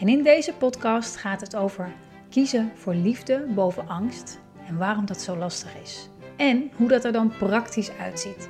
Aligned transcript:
En 0.00 0.08
in 0.08 0.22
deze 0.22 0.52
podcast 0.54 1.16
gaat 1.16 1.40
het 1.40 1.56
over 1.56 1.92
kiezen 2.30 2.72
voor 2.74 2.94
liefde 2.94 3.46
boven 3.54 3.88
angst 3.88 4.40
en 4.66 4.76
waarom 4.76 5.06
dat 5.06 5.20
zo 5.20 5.36
lastig 5.36 5.80
is. 5.82 6.08
En 6.36 6.70
hoe 6.76 6.88
dat 6.88 7.04
er 7.04 7.12
dan 7.12 7.32
praktisch 7.38 7.90
uitziet. 7.90 8.48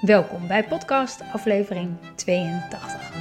Welkom 0.00 0.46
bij 0.46 0.64
podcast 0.64 1.20
aflevering 1.32 1.96
82. 2.14 3.12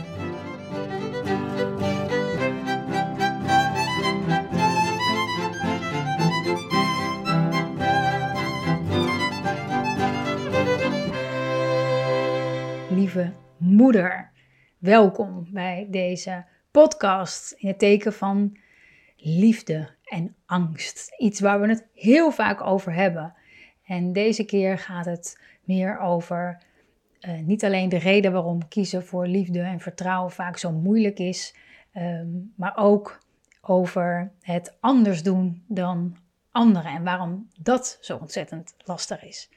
Lieve 12.89 13.33
moeder, 13.57 14.31
welkom 14.77 15.47
bij 15.51 15.87
deze 15.89 16.45
podcast 16.71 17.51
in 17.51 17.67
het 17.67 17.79
teken 17.79 18.13
van 18.13 18.57
liefde 19.17 19.89
en 20.03 20.35
angst. 20.45 21.15
Iets 21.17 21.39
waar 21.39 21.61
we 21.61 21.67
het 21.67 21.87
heel 21.93 22.31
vaak 22.31 22.61
over 22.61 22.93
hebben. 22.93 23.33
En 23.85 24.13
deze 24.13 24.43
keer 24.43 24.77
gaat 24.77 25.05
het 25.05 25.41
meer 25.63 25.99
over 25.99 26.61
uh, 27.21 27.39
niet 27.39 27.63
alleen 27.63 27.89
de 27.89 27.97
reden 27.97 28.31
waarom 28.31 28.67
kiezen 28.67 29.05
voor 29.05 29.27
liefde 29.27 29.59
en 29.59 29.79
vertrouwen 29.79 30.31
vaak 30.31 30.57
zo 30.57 30.71
moeilijk 30.71 31.19
is, 31.19 31.55
um, 31.95 32.53
maar 32.55 32.77
ook 32.77 33.19
over 33.61 34.31
het 34.41 34.77
anders 34.79 35.23
doen 35.23 35.63
dan 35.67 36.17
anderen 36.51 36.91
en 36.91 37.03
waarom 37.03 37.49
dat 37.59 37.97
zo 38.01 38.17
ontzettend 38.17 38.73
lastig 38.83 39.23
is. 39.23 39.49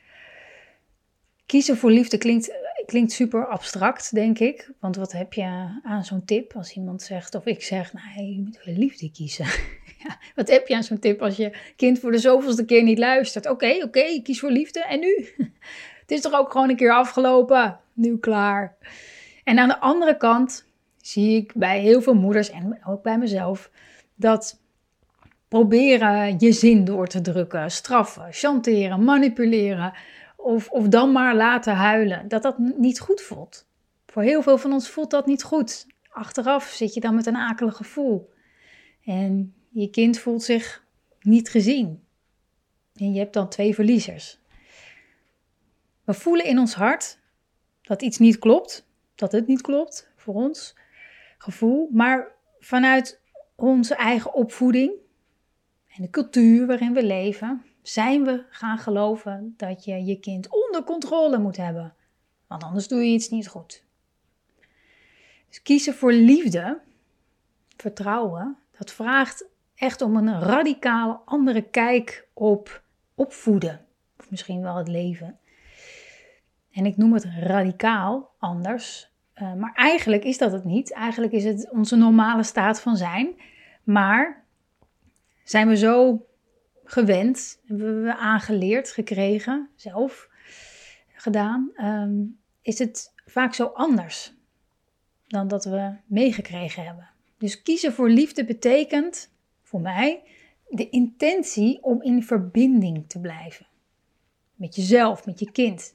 Kiezen 1.47 1.77
voor 1.77 1.91
liefde 1.91 2.19
klinkt 2.19 2.53
klinkt 2.87 3.13
super 3.13 3.47
abstract, 3.47 4.15
denk 4.15 4.39
ik. 4.39 4.71
Want 4.81 4.97
wat 4.97 5.13
heb 5.13 5.33
je 5.33 5.81
aan 5.83 6.05
zo'n 6.05 6.25
tip 6.25 6.57
als 6.57 6.75
iemand 6.75 7.03
zegt, 7.03 7.35
of 7.35 7.47
ik 7.47 7.63
zeg, 7.63 7.93
nou, 7.93 8.27
je 8.27 8.41
moet 8.41 8.65
wel 8.65 8.75
liefde 8.75 9.11
kiezen. 9.11 9.45
ja, 10.05 10.19
wat 10.35 10.49
heb 10.49 10.69
je 10.69 10.75
aan 10.75 10.83
zo'n 10.83 10.99
tip 10.99 11.23
als 11.23 11.37
je 11.37 11.57
kind 11.77 11.99
voor 11.99 12.11
de 12.11 12.19
zoveelste 12.19 12.65
keer 12.65 12.83
niet 12.83 12.99
luistert? 12.99 13.49
Oké, 13.49 13.71
oké, 13.75 13.85
okay, 13.85 14.21
kies 14.23 14.41
voor 14.41 14.51
liefde. 14.51 14.85
En 14.85 15.01
nu? 15.01 15.29
Het 16.01 16.11
is 16.11 16.21
toch 16.21 16.33
ook 16.33 16.51
gewoon 16.51 16.69
een 16.69 16.77
keer 16.77 16.93
afgelopen? 16.93 17.81
Nu 17.93 18.19
klaar. 18.19 18.77
En 19.45 19.59
aan 19.59 19.69
de 19.69 19.81
andere 19.81 20.17
kant 20.17 20.67
zie 21.01 21.37
ik 21.37 21.53
bij 21.55 21.81
heel 21.81 22.03
veel 22.03 22.15
moeders 22.15 22.51
en 22.51 22.81
ook 22.87 23.03
bij 23.03 23.19
mezelf 23.19 23.71
dat 24.15 24.61
proberen 25.49 26.39
je 26.39 26.53
zin 26.53 26.85
door 26.85 27.07
te 27.07 27.21
drukken, 27.21 27.71
straffen, 27.71 28.27
chanteren, 28.31 29.05
manipuleren 29.05 29.93
of, 30.45 30.71
of 30.71 30.89
dan 30.89 31.13
maar 31.13 31.35
laten 31.35 31.75
huilen, 31.75 32.29
dat 32.29 32.43
dat 32.43 32.59
niet 32.59 33.01
goed 33.01 33.21
voelt. 33.21 33.67
Voor 34.07 34.23
heel 34.23 34.43
veel 34.43 34.59
van 34.59 34.73
ons 34.73 34.89
voelt 34.89 35.11
dat 35.11 35.27
niet 35.27 35.43
goed. 35.43 35.87
Achteraf 36.09 36.65
zit 36.65 36.95
je 36.95 37.01
dan 37.01 37.15
met 37.15 37.27
een 37.27 37.37
akelig 37.37 37.77
gevoel. 37.77 38.33
En 39.05 39.55
je 39.71 39.91
kind 39.91 40.19
voelt 40.19 40.43
zich 40.43 40.85
niet 41.21 41.49
gezien. 41.49 42.05
En 42.95 43.13
je 43.13 43.19
hebt 43.19 43.33
dan 43.33 43.49
twee 43.49 43.75
verliezers. 43.75 44.41
We 46.05 46.15
voelen 46.15 46.47
in 46.47 46.59
ons 46.59 46.75
hart 46.75 47.19
dat 47.83 48.03
iets 48.03 48.19
niet 48.19 48.39
klopt, 48.39 48.87
dat 49.15 49.33
het 49.33 49.47
niet 49.47 49.61
klopt 49.61 50.11
voor 50.17 50.35
ons 50.35 50.77
gevoel, 51.39 51.89
maar 51.93 52.33
vanuit 52.59 53.21
onze 53.55 53.95
eigen 53.95 54.35
opvoeding 54.35 54.93
en 55.97 56.03
de 56.03 56.11
cultuur 56.11 56.67
waarin 56.67 56.93
we 56.93 57.05
leven, 57.05 57.65
zijn 57.85 58.25
we 58.25 58.45
gaan 58.51 58.79
geloven 58.79 59.55
dat 59.57 59.85
je 59.85 60.05
je 60.05 60.21
kind 60.21 60.49
onder 60.49 60.85
controle 60.85 61.39
moet 61.39 61.57
hebben. 61.57 61.95
Want 62.47 62.63
anders 62.63 62.89
doe 62.89 62.99
je 63.01 63.13
iets 63.13 63.29
niet 63.29 63.49
goed. 63.49 63.85
Dus 65.49 65.63
kiezen 65.63 65.95
voor 65.95 66.13
liefde, 66.13 66.81
vertrouwen, 67.77 68.57
dat 68.79 68.93
vraagt 68.93 69.47
echt 69.75 70.01
om 70.01 70.17
een 70.17 70.41
radicale 70.41 71.21
andere 71.25 71.63
kijk 71.63 72.29
op 72.33 72.83
opvoeden. 73.15 73.87
Of 74.19 74.31
misschien 74.31 74.63
wel 74.63 74.77
het 74.77 74.89
leven. 74.89 75.39
En 76.73 76.87
ik 76.87 76.97
noem 76.97 77.13
het 77.13 77.25
radicaal 77.39 78.35
anders. 78.39 79.13
Uh, 79.35 79.55
maar 79.55 79.73
eigenlijk 79.75 80.25
is 80.25 80.39
dat 80.39 80.53
het 80.53 80.65
niet. 80.65 80.93
Eigenlijk 80.93 81.33
is 81.33 81.45
het 81.45 81.71
onze 81.71 81.97
normale 81.97 82.43
staat 82.43 82.81
van 82.81 82.97
zijn. 82.97 83.41
Maar 83.83 84.45
zijn 85.45 85.69
we 85.69 85.77
zo 85.77 86.27
gewend, 86.85 87.61
hebben 87.67 88.03
we 88.03 88.17
aangeleerd, 88.17 88.91
gekregen, 88.91 89.69
zelf 89.75 90.29
gedaan, 91.15 91.71
ehm, 91.75 92.23
is 92.63 92.79
het 92.79 93.13
vaak 93.27 93.55
zo 93.55 93.65
anders 93.65 94.35
dan 95.27 95.49
dat 95.49 95.65
we 95.65 95.97
meegekregen 96.07 96.85
hebben. 96.85 97.11
Dus 97.39 97.63
kiezen 97.63 97.93
voor 97.93 98.09
liefde 98.09 98.45
betekent 98.45 99.33
voor 99.63 99.81
mij 99.81 100.23
de 100.69 100.89
intentie 100.89 101.83
om 101.83 102.03
in 102.03 102.23
verbinding 102.23 103.09
te 103.09 103.21
blijven. 103.21 103.67
Met 104.55 104.75
jezelf, 104.75 105.27
met 105.27 105.39
je 105.39 105.51
kind. 105.51 105.95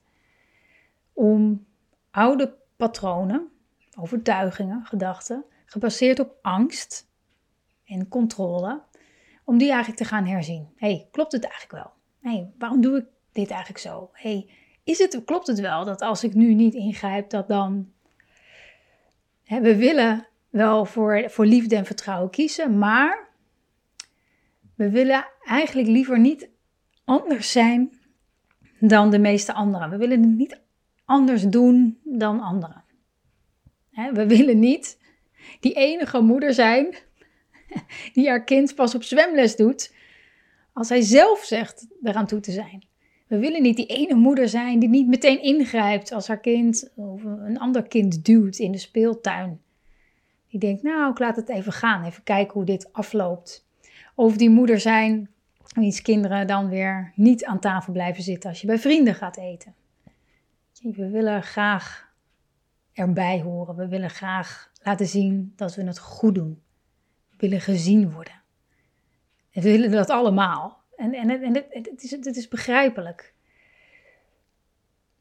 Om 1.13 1.65
oude 2.11 2.55
patronen, 2.75 3.49
overtuigingen, 3.97 4.85
gedachten, 4.85 5.45
gebaseerd 5.65 6.19
op 6.19 6.37
angst 6.41 7.07
en 7.85 8.07
controle, 8.07 8.81
om 9.49 9.57
die 9.57 9.67
eigenlijk 9.67 9.97
te 9.97 10.07
gaan 10.07 10.25
herzien. 10.25 10.69
hey, 10.75 11.07
klopt 11.11 11.31
het 11.31 11.43
eigenlijk 11.43 11.83
wel? 11.83 11.91
hey, 12.21 12.51
waarom 12.57 12.81
doe 12.81 12.97
ik 12.97 13.05
dit 13.31 13.49
eigenlijk 13.49 13.79
zo? 13.79 14.09
hey, 14.13 14.49
is 14.83 14.97
het, 14.97 15.21
klopt 15.25 15.47
het 15.47 15.59
wel 15.59 15.85
dat 15.85 16.01
als 16.01 16.23
ik 16.23 16.33
nu 16.33 16.53
niet 16.53 16.73
ingrijp, 16.73 17.29
dat 17.29 17.47
dan... 17.47 17.91
we 19.43 19.75
willen 19.75 20.27
wel 20.49 20.85
voor, 20.85 21.23
voor 21.27 21.45
liefde 21.45 21.75
en 21.75 21.85
vertrouwen 21.85 22.29
kiezen, 22.29 22.77
maar 22.77 23.27
we 24.75 24.89
willen 24.89 25.25
eigenlijk 25.45 25.87
liever 25.87 26.19
niet 26.19 26.49
anders 27.05 27.51
zijn 27.51 27.99
dan 28.79 29.09
de 29.09 29.19
meeste 29.19 29.53
anderen. 29.53 29.89
We 29.89 29.97
willen 29.97 30.21
het 30.21 30.37
niet 30.37 30.61
anders 31.05 31.43
doen 31.43 31.99
dan 32.03 32.39
anderen. 32.39 32.83
we 34.13 34.27
willen 34.27 34.59
niet 34.59 34.99
die 35.59 35.73
enige 35.73 36.19
moeder 36.19 36.53
zijn 36.53 36.95
die 38.13 38.27
haar 38.27 38.43
kind 38.43 38.75
pas 38.75 38.95
op 38.95 39.03
zwemles 39.03 39.55
doet, 39.55 39.93
als 40.73 40.89
hij 40.89 41.01
zelf 41.01 41.43
zegt 41.43 41.87
eraan 42.03 42.27
toe 42.27 42.39
te 42.39 42.51
zijn. 42.51 42.87
We 43.27 43.37
willen 43.37 43.61
niet 43.61 43.75
die 43.75 43.85
ene 43.85 44.15
moeder 44.15 44.49
zijn 44.49 44.79
die 44.79 44.89
niet 44.89 45.07
meteen 45.07 45.41
ingrijpt 45.41 46.11
als 46.11 46.27
haar 46.27 46.39
kind 46.39 46.91
of 46.95 47.23
een 47.23 47.59
ander 47.59 47.87
kind 47.87 48.25
duwt 48.25 48.57
in 48.57 48.71
de 48.71 48.77
speeltuin. 48.77 49.61
Die 50.47 50.59
denkt, 50.59 50.83
nou, 50.83 51.11
ik 51.11 51.19
laat 51.19 51.35
het 51.35 51.49
even 51.49 51.73
gaan, 51.73 52.03
even 52.03 52.23
kijken 52.23 52.53
hoe 52.53 52.65
dit 52.65 52.93
afloopt. 52.93 53.67
Of 54.15 54.37
die 54.37 54.49
moeder 54.49 54.79
zijn 54.79 55.29
wiens 55.75 56.01
kinderen 56.01 56.47
dan 56.47 56.69
weer 56.69 57.11
niet 57.15 57.45
aan 57.45 57.59
tafel 57.59 57.93
blijven 57.93 58.23
zitten 58.23 58.49
als 58.49 58.61
je 58.61 58.67
bij 58.67 58.79
vrienden 58.79 59.15
gaat 59.15 59.37
eten. 59.37 59.73
We 60.81 61.09
willen 61.09 61.43
graag 61.43 62.13
erbij 62.93 63.41
horen. 63.41 63.75
We 63.75 63.87
willen 63.87 64.09
graag 64.09 64.71
laten 64.83 65.07
zien 65.07 65.53
dat 65.55 65.75
we 65.75 65.83
het 65.83 65.99
goed 65.99 66.35
doen 66.35 66.61
willen 67.41 67.61
gezien 67.61 68.11
worden. 68.11 68.41
En 69.51 69.61
we 69.61 69.71
willen 69.71 69.91
dat 69.91 70.09
allemaal. 70.09 70.83
En, 70.95 71.13
en, 71.13 71.29
en 71.29 71.55
het, 71.55 71.67
het, 71.69 72.03
is, 72.03 72.11
het 72.11 72.35
is 72.35 72.47
begrijpelijk. 72.47 73.33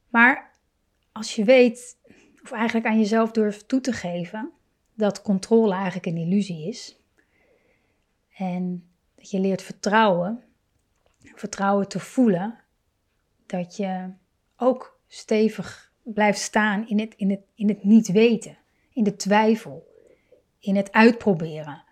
Maar 0.08 0.54
als 1.12 1.34
je 1.34 1.44
weet, 1.44 1.96
of 2.42 2.52
eigenlijk 2.52 2.86
aan 2.86 2.98
jezelf 2.98 3.30
durft 3.30 3.68
toe 3.68 3.80
te 3.80 3.92
geven, 3.92 4.52
dat 4.94 5.22
controle 5.22 5.74
eigenlijk 5.74 6.06
een 6.06 6.16
illusie 6.16 6.68
is. 6.68 7.00
En 8.36 8.88
dat 9.14 9.30
je 9.30 9.40
leert 9.40 9.62
vertrouwen, 9.62 10.44
vertrouwen 11.18 11.88
te 11.88 12.00
voelen, 12.00 12.58
dat 13.46 13.76
je 13.76 14.12
ook 14.56 15.00
stevig 15.06 15.92
blijft 16.02 16.40
staan 16.40 16.88
in 16.88 16.98
het, 16.98 17.14
in 17.14 17.30
het, 17.30 17.40
in 17.54 17.68
het 17.68 17.84
niet 17.84 18.08
weten, 18.08 18.58
in 18.92 19.04
de 19.04 19.16
twijfel, 19.16 19.86
in 20.58 20.76
het 20.76 20.92
uitproberen 20.92 21.86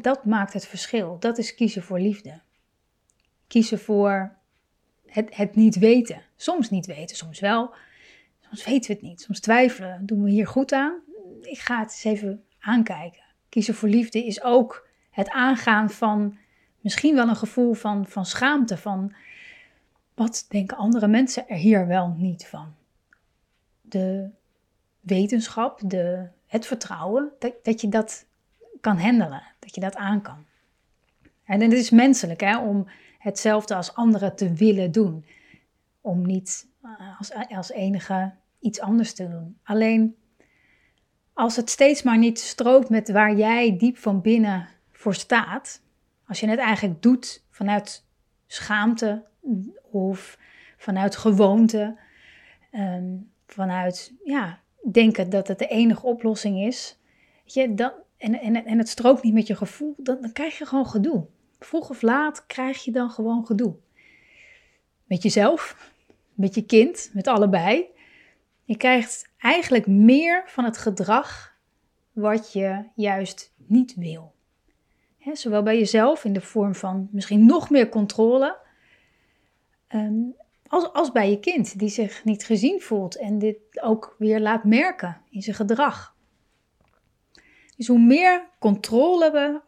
dat 0.00 0.24
maakt 0.24 0.52
het 0.52 0.66
verschil. 0.66 1.16
Dat 1.18 1.38
is 1.38 1.54
kiezen 1.54 1.82
voor 1.82 2.00
liefde. 2.00 2.40
Kiezen 3.46 3.78
voor 3.78 4.36
het, 5.06 5.36
het 5.36 5.54
niet 5.54 5.78
weten. 5.78 6.22
Soms 6.36 6.70
niet 6.70 6.86
weten, 6.86 7.16
soms 7.16 7.40
wel. 7.40 7.74
Soms 8.40 8.64
weten 8.64 8.90
we 8.90 8.96
het 8.96 9.02
niet. 9.02 9.20
Soms 9.20 9.40
twijfelen. 9.40 10.06
Doen 10.06 10.22
we 10.22 10.30
hier 10.30 10.46
goed 10.46 10.72
aan? 10.72 11.00
Ik 11.40 11.58
ga 11.58 11.78
het 11.78 11.90
eens 11.90 12.04
even 12.04 12.44
aankijken. 12.58 13.22
Kiezen 13.48 13.74
voor 13.74 13.88
liefde 13.88 14.24
is 14.26 14.42
ook 14.42 14.88
het 15.10 15.30
aangaan 15.30 15.90
van 15.90 16.38
misschien 16.80 17.14
wel 17.14 17.28
een 17.28 17.36
gevoel 17.36 17.74
van, 17.74 18.06
van 18.06 18.26
schaamte. 18.26 18.76
Van 18.76 19.14
wat 20.14 20.46
denken 20.48 20.76
andere 20.76 21.06
mensen 21.06 21.48
er 21.48 21.56
hier 21.56 21.86
wel 21.86 22.08
niet 22.08 22.46
van? 22.46 22.74
De 23.80 24.30
wetenschap, 25.00 25.80
de, 25.84 26.28
het 26.46 26.66
vertrouwen, 26.66 27.32
dat, 27.38 27.52
dat 27.62 27.80
je 27.80 27.88
dat 27.88 28.26
kan 28.80 28.98
handelen, 28.98 29.51
dat 29.72 29.84
je 29.84 29.90
dat 29.90 29.96
aan 29.96 30.22
kan. 30.22 30.44
En 31.44 31.60
het 31.60 31.72
is 31.72 31.90
menselijk 31.90 32.40
hè, 32.40 32.58
om 32.58 32.86
hetzelfde 33.18 33.74
als 33.74 33.94
anderen 33.94 34.36
te 34.36 34.52
willen 34.52 34.92
doen. 34.92 35.24
Om 36.00 36.26
niet 36.26 36.68
eh, 36.82 37.18
als, 37.18 37.32
als 37.48 37.70
enige 37.70 38.32
iets 38.60 38.80
anders 38.80 39.12
te 39.12 39.28
doen. 39.28 39.58
Alleen 39.62 40.16
als 41.32 41.56
het 41.56 41.70
steeds 41.70 42.02
maar 42.02 42.18
niet 42.18 42.38
strookt 42.38 42.88
met 42.88 43.10
waar 43.10 43.34
jij 43.34 43.76
diep 43.76 43.98
van 43.98 44.20
binnen 44.20 44.68
voor 44.90 45.14
staat, 45.14 45.82
als 46.26 46.40
je 46.40 46.48
het 46.48 46.58
eigenlijk 46.58 47.02
doet 47.02 47.44
vanuit 47.50 48.04
schaamte 48.46 49.24
of 49.90 50.38
vanuit 50.76 51.16
gewoonte, 51.16 51.98
ehm, 52.70 53.16
vanuit 53.46 54.12
ja, 54.24 54.60
denken 54.90 55.30
dat 55.30 55.48
het 55.48 55.58
de 55.58 55.66
enige 55.66 56.06
oplossing 56.06 56.66
is, 56.66 56.98
je, 57.44 57.74
dan, 57.74 57.92
en, 58.22 58.40
en, 58.40 58.64
en 58.64 58.78
het 58.78 58.88
strookt 58.88 59.22
niet 59.22 59.34
met 59.34 59.46
je 59.46 59.56
gevoel, 59.56 59.94
dan, 59.96 60.20
dan 60.20 60.32
krijg 60.32 60.58
je 60.58 60.66
gewoon 60.66 60.86
gedoe. 60.86 61.26
Vroeg 61.58 61.90
of 61.90 62.02
laat 62.02 62.46
krijg 62.46 62.84
je 62.84 62.90
dan 62.90 63.10
gewoon 63.10 63.46
gedoe. 63.46 63.74
Met 65.04 65.22
jezelf, 65.22 65.90
met 66.34 66.54
je 66.54 66.64
kind, 66.64 67.10
met 67.12 67.26
allebei. 67.26 67.86
Je 68.64 68.76
krijgt 68.76 69.30
eigenlijk 69.38 69.86
meer 69.86 70.42
van 70.46 70.64
het 70.64 70.78
gedrag 70.78 71.56
wat 72.12 72.52
je 72.52 72.84
juist 72.94 73.52
niet 73.56 73.94
wil. 73.94 74.34
zowel 75.32 75.62
bij 75.62 75.78
jezelf 75.78 76.24
in 76.24 76.32
de 76.32 76.40
vorm 76.40 76.74
van 76.74 77.08
misschien 77.10 77.46
nog 77.46 77.70
meer 77.70 77.88
controle, 77.88 78.56
ehm, 79.86 80.20
als, 80.66 80.92
als 80.92 81.12
bij 81.12 81.30
je 81.30 81.40
kind 81.40 81.78
die 81.78 81.88
zich 81.88 82.24
niet 82.24 82.44
gezien 82.44 82.80
voelt 82.80 83.16
en 83.16 83.38
dit 83.38 83.58
ook 83.80 84.14
weer 84.18 84.40
laat 84.40 84.64
merken 84.64 85.20
in 85.30 85.42
zijn 85.42 85.56
gedrag. 85.56 86.11
Dus 87.82 87.90
hoe 87.90 88.00
meer 88.00 88.48
controle 88.58 89.30
we 89.30 89.60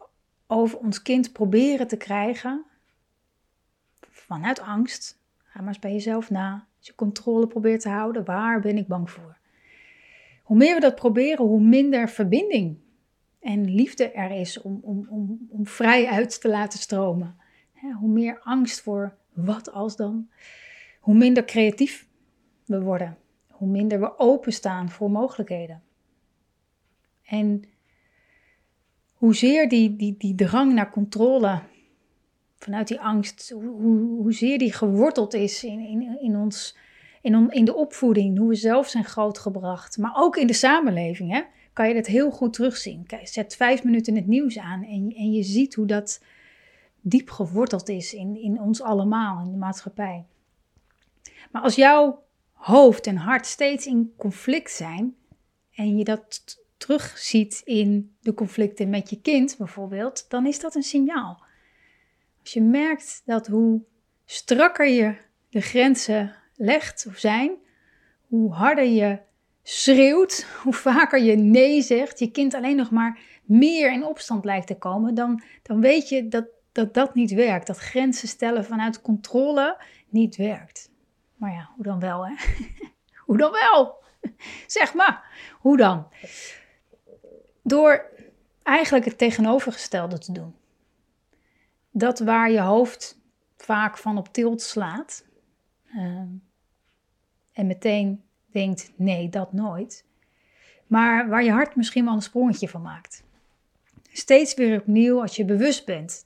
over 0.47 0.77
ons 0.77 1.01
kind 1.01 1.31
proberen 1.31 1.87
te 1.87 1.97
krijgen, 1.97 2.65
vanuit 4.09 4.59
angst, 4.59 5.19
ga 5.37 5.59
maar 5.59 5.67
eens 5.67 5.79
bij 5.79 5.91
jezelf 5.91 6.29
na. 6.29 6.67
Als 6.77 6.87
je 6.87 6.95
controle 6.95 7.47
probeert 7.47 7.81
te 7.81 7.89
houden, 7.89 8.25
waar 8.25 8.59
ben 8.61 8.77
ik 8.77 8.87
bang 8.87 9.11
voor? 9.11 9.37
Hoe 10.43 10.57
meer 10.57 10.73
we 10.73 10.79
dat 10.79 10.95
proberen, 10.95 11.45
hoe 11.45 11.61
minder 11.61 12.09
verbinding 12.09 12.77
en 13.39 13.73
liefde 13.73 14.11
er 14.11 14.31
is 14.31 14.61
om, 14.61 14.79
om, 14.81 15.07
om, 15.09 15.47
om 15.49 15.67
vrij 15.67 16.07
uit 16.07 16.41
te 16.41 16.47
laten 16.47 16.79
stromen. 16.79 17.35
hoe 17.99 18.09
meer 18.09 18.39
angst 18.39 18.81
voor 18.81 19.17
wat 19.33 19.71
als 19.71 19.95
dan, 19.95 20.29
hoe 20.99 21.15
minder 21.15 21.45
creatief 21.45 22.07
we 22.65 22.81
worden, 22.81 23.17
hoe 23.49 23.67
minder 23.67 23.99
we 23.99 24.19
openstaan 24.19 24.89
voor 24.89 25.11
mogelijkheden. 25.11 25.83
En 27.23 27.74
hoezeer 29.15 29.69
die, 29.69 29.95
die, 29.95 30.15
die 30.17 30.35
drang 30.35 30.73
naar 30.73 30.91
controle, 30.91 31.61
vanuit 32.57 32.87
die 32.87 32.99
angst, 32.99 33.49
hoe, 33.49 33.97
hoezeer 33.97 34.57
die 34.57 34.73
geworteld 34.73 35.33
is 35.33 35.63
in, 35.63 35.79
in, 35.79 36.17
in 36.21 36.35
ons, 36.35 36.77
in, 37.21 37.65
de 37.65 37.75
opvoeding, 37.75 38.37
hoe 38.37 38.49
we 38.49 38.55
zelf 38.55 38.87
zijn 38.87 39.03
grootgebracht, 39.03 39.97
maar 39.97 40.13
ook 40.15 40.37
in 40.37 40.47
de 40.47 40.53
samenleving, 40.53 41.31
hè, 41.31 41.41
kan 41.73 41.87
je 41.87 41.93
dat 41.93 42.05
heel 42.05 42.31
goed 42.31 42.53
terugzien. 42.53 43.07
Zet 43.23 43.55
vijf 43.55 43.83
minuten 43.83 44.15
het 44.15 44.27
nieuws 44.27 44.59
aan 44.59 44.83
en, 44.83 45.13
en 45.15 45.31
je 45.31 45.43
ziet 45.43 45.75
hoe 45.75 45.85
dat 45.85 46.23
diep 47.01 47.29
geworteld 47.29 47.89
is 47.89 48.13
in, 48.13 48.41
in 48.41 48.61
ons 48.61 48.81
allemaal, 48.81 49.41
in 49.45 49.51
de 49.51 49.57
maatschappij. 49.57 50.25
Maar 51.51 51.61
als 51.61 51.75
jouw 51.75 52.23
hoofd 52.51 53.07
en 53.07 53.15
hart 53.15 53.45
steeds 53.45 53.85
in 53.85 54.13
conflict 54.17 54.71
zijn 54.71 55.15
en 55.75 55.97
je 55.97 56.03
dat 56.03 56.57
terugziet 56.85 57.61
in 57.63 58.15
de 58.21 58.33
conflicten 58.33 58.89
met 58.89 59.09
je 59.09 59.21
kind 59.21 59.55
bijvoorbeeld, 59.57 60.25
dan 60.29 60.45
is 60.45 60.59
dat 60.59 60.75
een 60.75 60.83
signaal. 60.83 61.43
Als 62.41 62.53
je 62.53 62.61
merkt 62.61 63.21
dat 63.25 63.47
hoe 63.47 63.81
strakker 64.25 64.87
je 64.87 65.15
de 65.49 65.61
grenzen 65.61 66.35
legt 66.55 67.05
of 67.07 67.17
zijn, 67.17 67.51
hoe 68.27 68.53
harder 68.53 68.85
je 68.85 69.19
schreeuwt, 69.63 70.47
hoe 70.63 70.73
vaker 70.73 71.21
je 71.21 71.35
nee 71.35 71.81
zegt, 71.81 72.19
je 72.19 72.31
kind 72.31 72.53
alleen 72.53 72.75
nog 72.75 72.91
maar 72.91 73.19
meer 73.43 73.91
in 73.91 74.05
opstand 74.05 74.45
lijkt 74.45 74.67
te 74.67 74.77
komen, 74.77 75.15
dan, 75.15 75.41
dan 75.63 75.81
weet 75.81 76.09
je 76.09 76.27
dat, 76.27 76.45
dat 76.71 76.93
dat 76.93 77.15
niet 77.15 77.31
werkt. 77.31 77.67
Dat 77.67 77.77
grenzen 77.77 78.27
stellen 78.27 78.65
vanuit 78.65 79.01
controle 79.01 79.81
niet 80.09 80.35
werkt. 80.35 80.91
Maar 81.35 81.51
ja, 81.51 81.69
hoe 81.75 81.83
dan 81.83 81.99
wel, 81.99 82.27
hè? 82.27 82.33
hoe 83.25 83.37
dan 83.37 83.51
wel? 83.51 84.03
Zeg 84.67 84.93
maar, 84.93 85.23
hoe 85.59 85.77
dan? 85.77 86.07
Door 87.67 88.05
eigenlijk 88.63 89.05
het 89.05 89.17
tegenovergestelde 89.17 90.17
te 90.17 90.31
doen. 90.31 90.55
Dat 91.91 92.19
waar 92.19 92.51
je 92.51 92.59
hoofd 92.59 93.19
vaak 93.57 93.97
van 93.97 94.17
op 94.17 94.27
tilt 94.27 94.61
slaat 94.61 95.25
ehm, 95.85 96.27
en 97.51 97.67
meteen 97.67 98.23
denkt: 98.45 98.91
nee, 98.95 99.29
dat 99.29 99.53
nooit. 99.53 100.05
Maar 100.87 101.29
waar 101.29 101.43
je 101.43 101.51
hart 101.51 101.75
misschien 101.75 102.05
wel 102.05 102.13
een 102.13 102.21
sprongetje 102.21 102.69
van 102.69 102.81
maakt. 102.81 103.23
Steeds 104.11 104.53
weer 104.53 104.79
opnieuw 104.79 105.21
als 105.21 105.35
je 105.35 105.45
bewust 105.45 105.85
bent 105.85 106.25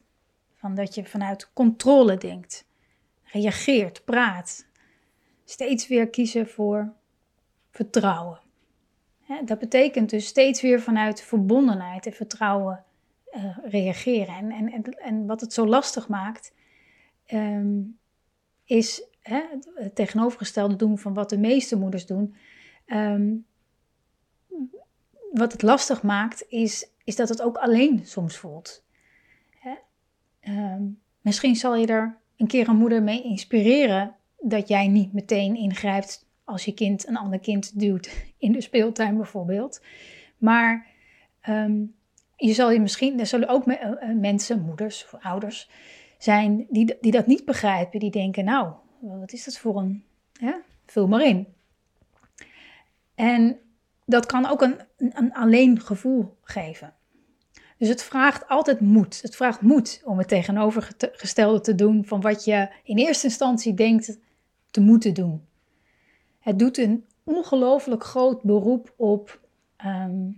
van 0.56 0.75
dat 0.75 0.95
je 0.95 1.06
vanuit 1.06 1.53
controle 1.53 2.18
denkt, 2.18 2.65
reageert, 3.24 4.06
praat. 4.06 4.65
Steeds 5.45 5.88
weer 5.88 6.09
kiezen 6.09 6.47
voor 6.47 6.94
vertrouwen 7.69 8.47
dat 9.45 9.59
betekent 9.59 10.09
dus 10.09 10.25
steeds 10.25 10.61
weer 10.61 10.81
vanuit 10.81 11.21
verbondenheid 11.21 12.05
en 12.05 12.13
vertrouwen 12.13 12.83
uh, 13.31 13.57
reageren. 13.63 14.35
En, 14.35 14.71
en, 14.71 14.83
en, 14.83 15.25
wat 15.25 15.41
het 15.41 15.53
zo 15.53 15.67
lastig 15.67 16.07
maakt, 16.07 16.53
ehm, 17.25 17.81
is 18.65 19.03
hè, 19.21 19.41
het 19.75 19.95
tegenovergestelde 19.95 20.75
doen 20.75 20.98
van 20.98 21.13
wat 21.13 21.29
de 21.29 21.38
meeste 21.38 21.77
moeders 21.77 22.05
doen. 22.05 22.36
Ehm, 22.86 23.36
wat 25.31 25.51
het 25.51 25.62
lastig 25.62 26.03
maakt, 26.03 26.45
is, 26.48 26.89
is 27.03 27.15
dat 27.15 27.29
het 27.29 27.41
ook 27.41 27.57
alleen 27.57 28.05
soms 28.05 28.38
voelt. 28.38 28.83
Hè? 29.59 29.75
Ehm, 30.39 30.83
misschien 31.21 31.55
zal 31.55 31.75
je 31.75 31.88
er 31.88 32.17
een 32.38 32.48
keer 32.48 32.67
een 32.67 32.75
moeder 32.75 33.03
mee 33.03 33.24
inspireren 33.24 34.15
dat 34.39 34.67
jij 34.67 34.88
niet 34.88 35.13
meteen 35.13 35.55
ingrijpt 35.55 36.28
als 36.50 36.65
je 36.65 36.74
kind 36.74 37.08
een 37.08 37.18
ander 37.18 37.39
kind 37.39 37.79
duwt 37.79 38.10
in 38.38 38.51
de 38.51 38.62
speeltuin 38.62 39.18
bijvoorbeeld. 39.18 39.82
Maar 40.38 40.88
ehm, 41.41 41.82
je 42.36 42.53
zal 42.53 42.72
je 42.72 42.79
misschien, 42.79 43.20
er 43.20 43.25
zullen 43.25 43.48
ook 43.48 43.68
eh, 43.68 43.91
eh, 43.91 44.18
mensen, 44.18 44.62
moeders 44.62 45.06
of 45.12 45.24
ouders 45.24 45.70
zijn 46.18 46.65
die, 46.70 46.98
die 47.01 47.12
dat 47.12 47.27
niet 47.27 47.46
begrijpen. 47.46 48.00
Die 48.00 48.12
denken, 48.12 48.46
nou, 48.46 48.74
wat 49.00 49.34
is 49.34 49.44
dat 49.44 49.58
voor 49.58 49.77
een, 49.77 50.03
hè? 50.39 50.53
vul 50.86 51.08
maar 51.08 51.25
in. 51.25 51.48
En 53.15 53.58
dat 54.06 54.25
kan 54.25 54.46
ook 54.46 54.62
een, 54.62 54.79
een 54.98 55.34
alleen 55.34 55.79
gevoel 55.79 56.38
geven. 56.44 56.94
Dus 57.77 57.88
het 57.88 58.03
vraagt 58.03 58.48
altijd 58.48 58.79
moed. 58.79 59.22
Het 59.22 59.36
vraagt 59.36 59.62
moed 59.62 60.01
om 60.06 60.18
het 60.18 60.27
tegenovergestelde 60.27 61.62
te 61.62 61.75
doen 61.75 62.06
van 62.06 62.22
wat 62.22 62.46
je 62.46 62.70
in 62.84 62.98
eerste 62.98 63.27
instantie 63.27 63.74
denkt 63.74 64.18
te 64.72 64.82
moeten 64.82 65.13
doen. 65.13 65.48
Het 66.50 66.60
doet 66.60 66.77
een 66.77 67.06
ongelooflijk 67.24 68.03
groot 68.03 68.44
beroep 68.44 68.94
op 68.98 69.39
ehm, 69.75 70.32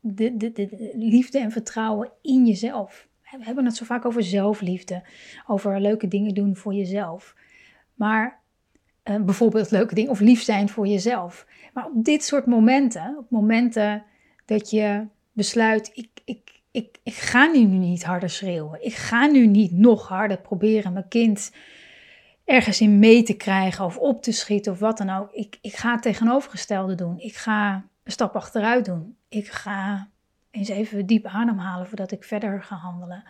de, 0.00 0.36
de, 0.36 0.52
de, 0.52 0.92
liefde 0.94 1.38
en 1.38 1.50
vertrouwen 1.50 2.10
in 2.22 2.46
jezelf. 2.46 3.08
We 3.30 3.44
hebben 3.44 3.64
het 3.64 3.76
zo 3.76 3.84
vaak 3.84 4.04
over 4.04 4.22
zelfliefde, 4.22 5.02
over 5.46 5.80
leuke 5.80 6.08
dingen 6.08 6.34
doen 6.34 6.56
voor 6.56 6.74
jezelf. 6.74 7.34
Maar 7.94 8.40
uh, 9.04 9.20
bijvoorbeeld 9.20 9.70
leuke 9.70 9.94
dingen 9.94 10.10
of 10.10 10.20
lief 10.20 10.42
zijn 10.42 10.68
voor 10.68 10.86
jezelf. 10.86 11.46
Maar 11.72 11.86
op 11.86 12.04
dit 12.04 12.24
soort 12.24 12.46
momenten, 12.46 13.16
op 13.18 13.30
momenten 13.30 14.04
dat 14.44 14.70
je 14.70 15.06
besluit, 15.32 15.90
ik, 15.94 16.08
ik, 16.24 16.60
ik, 16.70 16.98
ik 17.02 17.14
ga 17.14 17.46
nu 17.46 17.64
niet 17.64 18.04
harder 18.04 18.30
schreeuwen. 18.30 18.84
Ik 18.84 18.94
ga 18.94 19.26
nu 19.26 19.46
niet 19.46 19.72
nog 19.72 20.08
harder 20.08 20.40
proberen 20.40 20.92
mijn 20.92 21.08
kind 21.08 21.52
ergens 22.48 22.80
in 22.80 22.98
mee 22.98 23.22
te 23.22 23.36
krijgen 23.36 23.84
of 23.84 23.96
op 23.96 24.22
te 24.22 24.32
schieten 24.32 24.72
of 24.72 24.78
wat 24.78 24.98
dan 24.98 25.10
ook. 25.10 25.32
Ik, 25.32 25.58
ik 25.60 25.76
ga 25.76 25.92
het 25.92 26.02
tegenovergestelde 26.02 26.94
doen. 26.94 27.18
Ik 27.18 27.36
ga 27.36 27.74
een 28.02 28.12
stap 28.12 28.36
achteruit 28.36 28.84
doen. 28.84 29.16
Ik 29.28 29.48
ga 29.48 30.08
eens 30.50 30.68
even 30.68 31.06
diep 31.06 31.26
ademhalen 31.26 31.86
voordat 31.86 32.12
ik 32.12 32.24
verder 32.24 32.62
ga 32.62 32.76
handelen. 32.76 33.24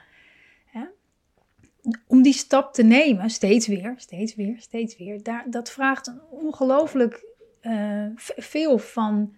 Om 2.07 2.23
die 2.23 2.33
stap 2.33 2.75
te 2.75 2.83
nemen, 2.83 3.31
steeds 3.31 3.67
weer, 3.67 3.95
steeds 3.97 4.35
weer, 4.35 4.61
steeds 4.61 4.97
weer, 4.97 5.23
daar, 5.23 5.45
dat 5.51 5.71
vraagt 5.71 6.15
ongelooflijk 6.31 7.25
uh, 7.63 8.07
veel 8.37 8.79
van 8.79 9.35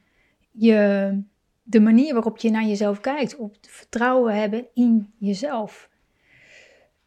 je, 0.51 1.23
de 1.63 1.81
manier 1.81 2.13
waarop 2.13 2.39
je 2.39 2.51
naar 2.51 2.65
jezelf 2.65 3.01
kijkt, 3.01 3.37
op 3.37 3.57
vertrouwen 3.61 4.35
hebben 4.35 4.67
in 4.75 5.13
jezelf. 5.19 5.89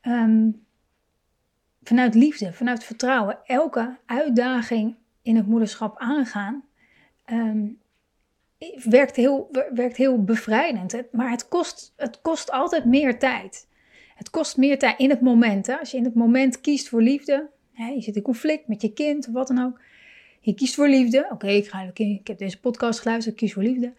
Ehm, 0.01 0.49
vanuit 1.83 2.15
liefde, 2.15 2.53
vanuit 2.53 2.83
vertrouwen, 2.83 3.39
elke 3.45 3.97
uitdaging 4.05 4.95
in 5.21 5.35
het 5.35 5.47
moederschap 5.47 5.97
aangaan, 5.97 6.63
ehm, 7.25 7.67
werkt, 8.83 9.15
heel, 9.15 9.49
werkt 9.73 9.97
heel 9.97 10.23
bevrijdend. 10.23 11.03
Maar 11.11 11.29
het 11.29 11.47
kost, 11.47 11.93
het 11.95 12.21
kost 12.21 12.51
altijd 12.51 12.85
meer 12.85 13.19
tijd. 13.19 13.67
Het 14.15 14.29
kost 14.29 14.57
meer 14.57 14.79
tijd 14.79 14.99
in 14.99 15.09
het 15.09 15.21
moment. 15.21 15.67
Hè? 15.67 15.79
Als 15.79 15.91
je 15.91 15.97
in 15.97 16.03
het 16.03 16.15
moment 16.15 16.61
kiest 16.61 16.89
voor 16.89 17.01
liefde, 17.01 17.49
hè, 17.71 17.87
je 17.87 18.01
zit 18.01 18.15
in 18.15 18.21
conflict 18.21 18.67
met 18.67 18.81
je 18.81 18.93
kind 18.93 19.27
of 19.27 19.33
wat 19.33 19.47
dan 19.47 19.63
ook. 19.65 19.81
Je 20.39 20.53
kiest 20.53 20.75
voor 20.75 20.87
liefde. 20.87 21.27
Oké, 21.31 21.47
ik, 21.47 21.99
ik 21.99 22.27
heb 22.27 22.37
deze 22.37 22.59
podcast 22.59 22.99
geluisterd, 22.99 23.33
ik 23.33 23.39
kies 23.39 23.53
voor 23.53 23.63
liefde. 23.63 23.93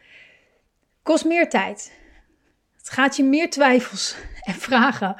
Kost 1.03 1.25
meer 1.25 1.49
tijd. 1.49 1.93
Het 2.77 2.91
gaat 2.91 3.17
je 3.17 3.25
meer 3.25 3.51
twijfels 3.51 4.17
en 4.41 4.55
vragen 4.55 5.17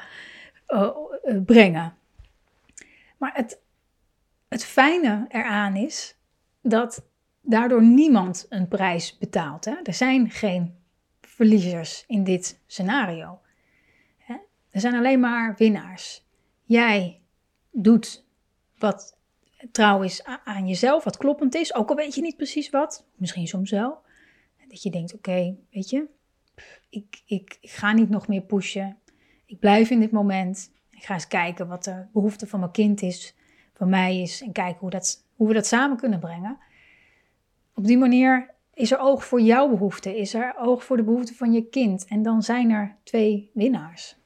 uh, 0.67 0.89
uh, 1.25 1.37
brengen. 1.45 1.93
Maar 3.17 3.31
het, 3.33 3.61
het 4.47 4.65
fijne 4.65 5.25
eraan 5.27 5.75
is 5.75 6.17
dat 6.61 7.05
daardoor 7.41 7.83
niemand 7.83 8.45
een 8.49 8.67
prijs 8.67 9.17
betaalt. 9.17 9.65
Hè? 9.65 9.75
Er 9.83 9.93
zijn 9.93 10.29
geen 10.29 10.75
verliezers 11.21 12.03
in 12.07 12.23
dit 12.23 12.61
scenario. 12.65 13.39
Er 14.75 14.81
zijn 14.81 14.95
alleen 14.95 15.19
maar 15.19 15.55
winnaars. 15.57 16.25
Jij 16.63 17.21
doet 17.71 18.25
wat 18.77 19.17
trouw 19.71 20.01
is 20.01 20.23
aan 20.23 20.67
jezelf, 20.67 21.03
wat 21.03 21.17
kloppend 21.17 21.55
is, 21.55 21.73
ook 21.73 21.89
al 21.89 21.95
weet 21.95 22.15
je 22.15 22.21
niet 22.21 22.35
precies 22.35 22.69
wat, 22.69 23.07
misschien 23.15 23.47
soms 23.47 23.71
wel. 23.71 24.03
Dat 24.67 24.83
je 24.83 24.89
denkt, 24.89 25.13
oké, 25.13 25.55
weet 25.71 25.89
je, 25.89 26.05
ik, 26.89 27.21
ik 27.25 27.57
ga 27.61 27.93
niet 27.93 28.09
nog 28.09 28.27
meer 28.27 28.41
pushen. 28.41 28.97
Ik 29.45 29.59
blijf 29.59 29.89
in 29.89 29.99
dit 29.99 30.11
moment. 30.11 30.71
Ik 30.95 31.03
ga 31.03 31.13
eens 31.13 31.27
kijken 31.27 31.67
wat 31.67 31.83
de 31.83 32.05
behoefte 32.13 32.47
van 32.47 32.59
mijn 32.59 32.71
kind 32.71 33.01
is, 33.01 33.35
van 33.73 33.89
mij 33.89 34.21
is. 34.21 34.41
En 34.41 34.51
kijken 34.51 34.79
hoe, 34.79 34.89
dat, 34.89 35.23
hoe 35.35 35.47
we 35.47 35.53
dat 35.53 35.65
samen 35.65 35.97
kunnen 35.97 36.19
brengen. 36.19 36.57
Op 37.73 37.85
die 37.85 37.97
manier 37.97 38.49
is 38.73 38.91
er 38.91 38.99
oog 38.99 39.25
voor 39.25 39.41
jouw 39.41 39.69
behoefte, 39.69 40.17
is 40.17 40.33
er 40.33 40.55
oog 40.57 40.83
voor 40.83 40.97
de 40.97 41.03
behoefte 41.03 41.35
van 41.35 41.53
je 41.53 41.69
kind. 41.69 42.05
En 42.05 42.21
dan 42.21 42.43
zijn 42.43 42.69
er 42.69 42.95
twee 43.03 43.49
winnaars. 43.53 44.17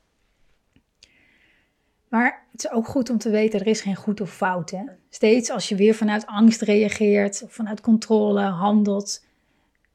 Maar 2.08 2.46
het 2.52 2.64
is 2.64 2.72
ook 2.72 2.88
goed 2.88 3.10
om 3.10 3.18
te 3.18 3.30
weten, 3.30 3.60
er 3.60 3.68
is 3.68 3.82
geen 3.82 3.96
goed 3.96 4.22
of 4.22 4.34
fout. 4.34 4.72
Hè? 4.72 4.84
Steeds 5.10 5.50
als 5.50 5.70
je 5.70 5.76
weer 5.76 5.96
vanuit 5.96 6.26
angst 6.26 6.62
reageert 6.62 7.44
of 7.44 7.54
vanuit 7.54 7.82
controle 7.82 8.42
handelt, 8.42 9.26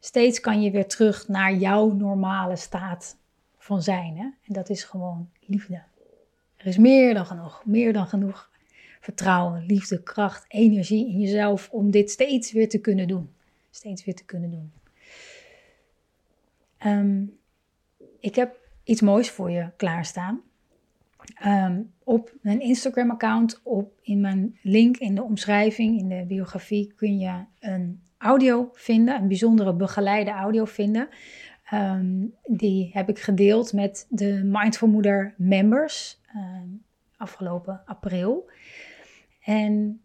steeds 0.01 0.41
kan 0.41 0.63
je 0.63 0.71
weer 0.71 0.89
terug 0.89 1.29
naar 1.29 1.55
jouw 1.55 1.93
normale 1.93 2.57
staat 2.57 3.17
van 3.59 3.83
zijn. 3.83 4.17
Hè? 4.17 4.23
En 4.23 4.53
dat 4.53 4.71
is 4.71 4.85
gewoon 4.85 5.31
liefde. 5.41 5.83
Er 6.65 6.71
is 6.71 6.79
meer 6.79 7.15
dan 7.15 7.27
genoeg, 7.27 7.63
meer 7.65 7.93
dan 7.93 8.07
genoeg 8.07 8.51
vertrouwen, 9.01 9.67
liefde, 9.67 10.03
kracht, 10.03 10.45
energie 10.49 11.09
in 11.09 11.21
jezelf 11.21 11.69
om 11.71 11.91
dit 11.91 12.11
steeds 12.11 12.53
weer 12.53 12.69
te 12.69 12.79
kunnen 12.79 13.09
doen. 13.09 13.31
Steeds 13.71 14.05
weer 14.05 14.15
te 14.15 14.25
kunnen 14.25 14.51
doen. 14.51 14.73
Ehm, 16.79 17.25
ik 18.21 18.35
heb 18.35 18.57
iets 18.85 19.01
moois 19.01 19.31
voor 19.31 19.51
je 19.51 19.71
klaarstaan. 19.77 20.41
Ehm, 21.35 21.83
op 22.05 22.33
mijn 22.41 22.61
Instagram-account, 22.61 23.63
in 24.03 24.21
mijn 24.21 24.59
link 24.63 24.97
in 24.97 25.15
de 25.15 25.23
omschrijving, 25.23 25.99
in 25.99 26.09
de 26.09 26.25
biografie, 26.29 26.93
kun 26.97 27.19
je 27.19 27.45
een 27.61 28.03
audio 28.19 28.71
vinden, 28.73 29.15
een 29.15 29.29
bijzondere 29.29 29.75
begeleide 29.75 30.31
audio 30.31 30.65
vinden. 30.65 31.09
Ehm, 31.65 32.27
die 32.47 32.91
heb 32.93 33.09
ik 33.09 33.19
gedeeld 33.19 33.73
met 33.73 34.07
de 34.09 34.41
Mindful 34.45 34.89
Moeder 34.89 35.35
members 35.37 36.23
afgelopen 37.25 37.83
april. 37.85 38.51
En 39.41 40.03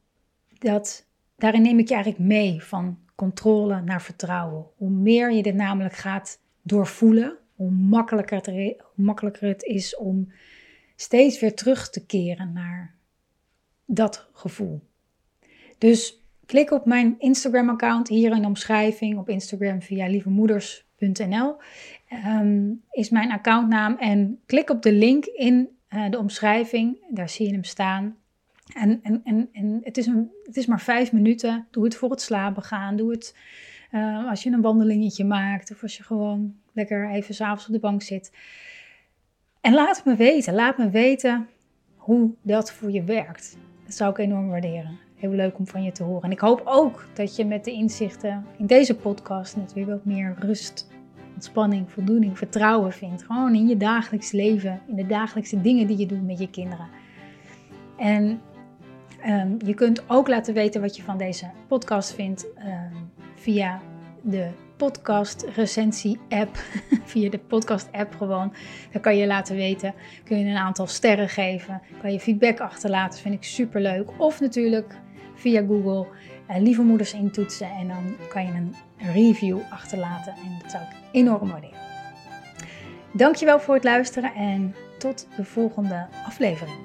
dat, 0.47 1.07
daarin 1.35 1.61
neem 1.61 1.79
ik 1.79 1.87
je 1.87 1.93
eigenlijk 1.93 2.23
mee 2.23 2.63
van 2.63 2.99
controle 3.15 3.81
naar 3.81 4.01
vertrouwen. 4.01 4.65
Hoe 4.77 4.89
meer 4.89 5.31
je 5.31 5.43
dit 5.43 5.55
namelijk 5.55 5.95
gaat 5.95 6.41
doorvoelen, 6.61 7.37
hoe 7.55 7.71
makkelijker 7.71 8.37
het, 8.37 8.83
makkelijker 8.95 9.47
het 9.47 9.63
is 9.63 9.95
om 9.95 10.31
steeds 10.95 11.39
weer 11.39 11.55
terug 11.55 11.89
te 11.89 12.05
keren 12.05 12.53
naar 12.53 12.95
dat 13.85 14.29
gevoel. 14.33 14.81
Dus 15.77 16.23
klik 16.45 16.71
op 16.71 16.85
mijn 16.85 17.15
Instagram-account 17.19 18.07
hier 18.07 18.31
in 18.31 18.41
de 18.41 18.47
omschrijving 18.47 19.17
op 19.17 19.29
Instagram 19.29 19.81
via 19.81 20.07
lievemoeders.nl 20.07 21.55
um, 22.25 22.83
is 22.91 23.09
mijn 23.09 23.31
accountnaam 23.31 23.97
en 23.97 24.39
klik 24.45 24.69
op 24.69 24.81
de 24.81 24.91
link 24.91 25.25
in 25.25 25.78
de 25.89 26.17
omschrijving. 26.17 26.97
Daar 27.09 27.29
zie 27.29 27.45
je 27.45 27.53
hem 27.53 27.63
staan. 27.63 28.17
En, 28.73 28.99
en, 29.03 29.49
en, 29.51 29.79
het, 29.83 29.97
is 29.97 30.05
een, 30.05 30.31
het 30.43 30.57
is 30.57 30.65
maar 30.65 30.81
vijf 30.81 31.11
minuten. 31.11 31.67
Doe 31.71 31.83
het 31.83 31.95
voor 31.95 32.09
het 32.09 32.21
slapen 32.21 32.63
gaan. 32.63 32.95
Doe 32.95 33.11
het 33.11 33.35
uh, 33.91 34.29
als 34.29 34.43
je 34.43 34.51
een 34.51 34.61
wandelingetje 34.61 35.25
maakt. 35.25 35.71
Of 35.71 35.81
als 35.81 35.97
je 35.97 36.03
gewoon 36.03 36.55
lekker 36.73 37.09
even 37.09 37.35
s'avonds 37.35 37.67
op 37.67 37.73
de 37.73 37.79
bank 37.79 38.01
zit. 38.01 38.31
En 39.61 39.73
laat 39.73 40.05
me 40.05 40.15
weten. 40.15 40.53
Laat 40.53 40.77
me 40.77 40.89
weten 40.89 41.47
hoe 41.95 42.31
dat 42.41 42.71
voor 42.71 42.91
je 42.91 43.03
werkt. 43.03 43.57
Dat 43.85 43.95
zou 43.95 44.11
ik 44.11 44.17
enorm 44.17 44.49
waarderen. 44.49 44.97
Heel 45.15 45.31
leuk 45.31 45.57
om 45.57 45.67
van 45.67 45.83
je 45.83 45.91
te 45.91 46.03
horen. 46.03 46.23
En 46.23 46.31
ik 46.31 46.39
hoop 46.39 46.61
ook 46.65 47.07
dat 47.13 47.35
je 47.35 47.45
met 47.45 47.65
de 47.65 47.71
inzichten 47.71 48.45
in 48.57 48.65
deze 48.65 48.95
podcast 48.95 49.55
net 49.55 49.73
weer 49.73 49.85
wat 49.85 50.05
meer 50.05 50.35
rust, 50.39 50.87
ontspanning, 51.39 51.91
voldoening, 51.91 52.37
vertrouwen 52.37 52.91
vindt. 52.91 53.23
Gewoon 53.23 53.55
in 53.55 53.67
je 53.67 53.77
dagelijks 53.77 54.31
leven, 54.31 54.81
in 54.87 54.95
de 54.95 55.05
dagelijkse 55.05 55.61
dingen 55.61 55.87
die 55.87 55.97
je 55.97 56.05
doet 56.05 56.25
met 56.25 56.39
je 56.39 56.49
kinderen. 56.49 56.87
En 57.97 58.41
um, 59.25 59.57
je 59.65 59.73
kunt 59.73 60.09
ook 60.09 60.27
laten 60.27 60.53
weten 60.53 60.81
wat 60.81 60.95
je 60.95 61.03
van 61.03 61.17
deze 61.17 61.49
podcast 61.67 62.13
vindt 62.13 62.45
um, 62.45 63.11
via 63.35 63.81
de 64.21 64.49
podcast 64.77 65.45
recensie 65.55 66.19
app. 66.29 66.57
via 67.13 67.29
de 67.29 67.39
podcast 67.39 67.87
app 67.91 68.15
gewoon. 68.17 68.53
Dan 68.91 69.01
kan 69.01 69.17
je 69.17 69.27
laten 69.27 69.55
weten. 69.55 69.93
Kun 70.23 70.39
je 70.39 70.45
een 70.45 70.57
aantal 70.57 70.87
sterren 70.87 71.29
geven. 71.29 71.81
Kan 72.01 72.11
je 72.11 72.19
feedback 72.19 72.59
achterlaten. 72.59 73.19
Vind 73.19 73.35
ik 73.35 73.43
super 73.43 73.81
leuk. 73.81 74.09
Of 74.17 74.39
natuurlijk 74.39 74.95
via 75.35 75.65
Google 75.67 76.07
lieve 76.57 76.81
moeders 76.81 77.13
intoetsen. 77.13 77.69
En 77.69 77.87
dan 77.87 78.15
kan 78.29 78.45
je 78.45 78.51
een 78.51 78.75
review 78.97 79.59
achterlaten. 79.69 80.33
En 80.33 80.59
dat 80.61 80.71
zou 80.71 80.83
ik 80.83 80.89
enorm 81.11 81.49
waarderen. 81.49 81.77
Dankjewel 83.11 83.59
voor 83.59 83.73
het 83.73 83.83
luisteren 83.83 84.33
en 84.33 84.75
tot 84.97 85.27
de 85.35 85.45
volgende 85.45 86.07
aflevering. 86.25 86.77